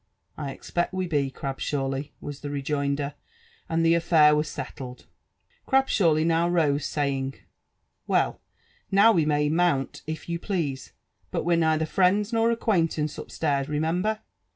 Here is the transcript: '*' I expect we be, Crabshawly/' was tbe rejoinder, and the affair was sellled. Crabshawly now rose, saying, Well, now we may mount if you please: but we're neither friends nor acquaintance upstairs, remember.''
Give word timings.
'*' 0.27 0.35
I 0.35 0.49
expect 0.49 0.95
we 0.95 1.05
be, 1.05 1.29
Crabshawly/' 1.29 2.09
was 2.19 2.39
tbe 2.41 2.51
rejoinder, 2.53 3.13
and 3.69 3.85
the 3.85 3.93
affair 3.93 4.35
was 4.35 4.47
sellled. 4.49 5.05
Crabshawly 5.67 6.25
now 6.25 6.49
rose, 6.49 6.87
saying, 6.87 7.35
Well, 8.07 8.41
now 8.89 9.11
we 9.11 9.25
may 9.27 9.47
mount 9.47 10.01
if 10.07 10.27
you 10.27 10.39
please: 10.39 10.93
but 11.29 11.45
we're 11.45 11.55
neither 11.55 11.85
friends 11.85 12.33
nor 12.33 12.49
acquaintance 12.49 13.19
upstairs, 13.19 13.69
remember.'' 13.69 14.21